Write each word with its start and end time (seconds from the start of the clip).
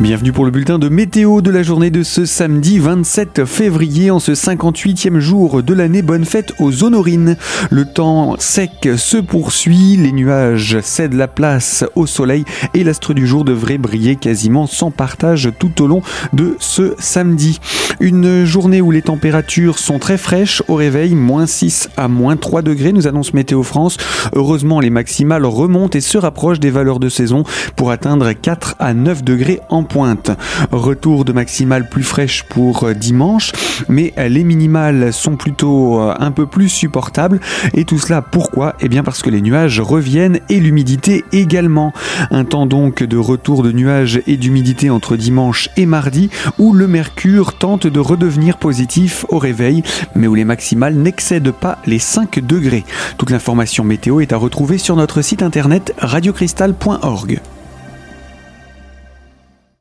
Bienvenue 0.00 0.32
pour 0.32 0.46
le 0.46 0.50
bulletin 0.50 0.78
de 0.78 0.88
météo 0.88 1.42
de 1.42 1.50
la 1.50 1.62
journée 1.62 1.90
de 1.90 2.02
ce 2.02 2.24
samedi 2.24 2.78
27 2.78 3.44
février 3.44 4.10
en 4.10 4.18
ce 4.18 4.32
58e 4.32 5.18
jour 5.18 5.62
de 5.62 5.74
l'année. 5.74 6.00
Bonne 6.00 6.24
fête 6.24 6.54
aux 6.58 6.84
honorines. 6.84 7.36
Le 7.70 7.84
temps 7.84 8.36
sec 8.38 8.88
se 8.96 9.18
poursuit, 9.18 9.98
les 9.98 10.12
nuages 10.12 10.80
cèdent 10.80 11.12
la 11.12 11.28
place 11.28 11.84
au 11.96 12.06
soleil 12.06 12.46
et 12.72 12.82
l'astre 12.82 13.12
du 13.12 13.26
jour 13.26 13.44
devrait 13.44 13.76
briller 13.76 14.16
quasiment 14.16 14.66
sans 14.66 14.90
partage 14.90 15.50
tout 15.58 15.82
au 15.82 15.86
long 15.86 16.00
de 16.32 16.56
ce 16.60 16.94
samedi. 16.98 17.60
Une 18.00 18.46
journée 18.46 18.80
où 18.80 18.90
les 18.90 19.02
températures 19.02 19.78
sont 19.78 19.98
très 19.98 20.16
fraîches 20.16 20.62
au 20.68 20.76
réveil, 20.76 21.14
moins 21.14 21.46
6 21.46 21.90
à 21.98 22.08
moins 22.08 22.38
3 22.38 22.62
degrés, 22.62 22.92
nous 22.92 23.06
annonce 23.06 23.34
Météo 23.34 23.62
France. 23.62 23.98
Heureusement, 24.34 24.80
les 24.80 24.88
maximales 24.88 25.44
remontent 25.44 25.98
et 25.98 26.00
se 26.00 26.16
rapprochent 26.16 26.60
des 26.60 26.70
valeurs 26.70 27.00
de 27.00 27.10
saison 27.10 27.44
pour 27.76 27.90
atteindre 27.90 28.32
4 28.32 28.76
à 28.78 28.94
9 28.94 29.22
degrés 29.22 29.60
en 29.68 29.82
Retour 30.70 31.24
de 31.24 31.32
maximale 31.32 31.88
plus 31.88 32.04
fraîche 32.04 32.44
pour 32.44 32.84
euh, 32.84 32.94
dimanche, 32.94 33.52
mais 33.88 34.14
les 34.16 34.44
minimales 34.44 35.12
sont 35.12 35.36
plutôt 35.36 36.00
euh, 36.00 36.14
un 36.18 36.30
peu 36.30 36.46
plus 36.46 36.68
supportables. 36.68 37.40
Et 37.74 37.84
tout 37.84 37.98
cela 37.98 38.22
pourquoi? 38.22 38.74
Eh 38.80 38.88
bien 38.88 39.02
parce 39.02 39.22
que 39.22 39.30
les 39.30 39.40
nuages 39.40 39.80
reviennent 39.80 40.40
et 40.48 40.60
l'humidité 40.60 41.24
également. 41.32 41.92
Un 42.30 42.44
temps 42.44 42.66
donc 42.66 43.02
de 43.02 43.16
retour 43.16 43.62
de 43.62 43.72
nuages 43.72 44.22
et 44.26 44.36
d'humidité 44.36 44.90
entre 44.90 45.16
dimanche 45.16 45.68
et 45.76 45.86
mardi 45.86 46.30
où 46.58 46.72
le 46.72 46.86
mercure 46.86 47.58
tente 47.58 47.86
de 47.86 48.00
redevenir 48.00 48.58
positif 48.58 49.26
au 49.28 49.38
réveil, 49.38 49.82
mais 50.14 50.28
où 50.28 50.34
les 50.34 50.44
maximales 50.44 50.94
n'excèdent 50.94 51.52
pas 51.52 51.78
les 51.86 51.98
5 51.98 52.40
degrés. 52.40 52.84
Toute 53.18 53.30
l'information 53.30 53.82
météo 53.82 54.20
est 54.20 54.32
à 54.32 54.36
retrouver 54.36 54.78
sur 54.78 54.94
notre 54.94 55.22
site 55.22 55.42
internet 55.42 55.94
radiocristal.org. 55.98 57.40